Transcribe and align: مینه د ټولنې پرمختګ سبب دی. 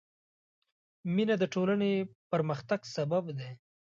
مینه 1.13 1.35
د 1.39 1.43
ټولنې 1.53 1.93
پرمختګ 2.31 2.79
سبب 2.95 3.23
دی. 3.39 3.51